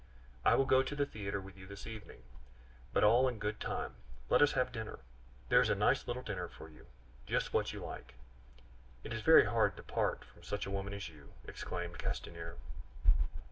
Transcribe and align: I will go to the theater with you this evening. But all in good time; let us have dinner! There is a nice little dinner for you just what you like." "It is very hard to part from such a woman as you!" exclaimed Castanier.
I 0.43 0.55
will 0.55 0.65
go 0.65 0.81
to 0.81 0.95
the 0.95 1.05
theater 1.05 1.39
with 1.39 1.55
you 1.55 1.67
this 1.67 1.85
evening. 1.85 2.23
But 2.91 3.03
all 3.03 3.27
in 3.27 3.37
good 3.37 3.59
time; 3.59 3.97
let 4.31 4.41
us 4.41 4.53
have 4.53 4.71
dinner! 4.71 4.97
There 5.49 5.61
is 5.61 5.69
a 5.69 5.75
nice 5.75 6.07
little 6.07 6.23
dinner 6.23 6.47
for 6.47 6.67
you 6.67 6.87
just 7.27 7.53
what 7.53 7.71
you 7.71 7.81
like." 7.81 8.15
"It 9.03 9.13
is 9.13 9.21
very 9.21 9.45
hard 9.45 9.77
to 9.77 9.83
part 9.83 10.25
from 10.25 10.41
such 10.41 10.65
a 10.65 10.71
woman 10.71 10.95
as 10.95 11.07
you!" 11.07 11.33
exclaimed 11.47 11.99
Castanier. 11.99 12.57